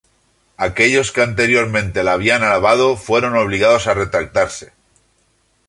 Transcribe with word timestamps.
Aquellos 0.67 1.11
que 1.11 1.21
anteriormente 1.21 2.03
la 2.03 2.13
habían 2.13 2.41
alabado, 2.41 2.97
fueron 2.97 3.35
obligados 3.37 3.85
a 3.85 3.93
retractarse. 3.93 4.73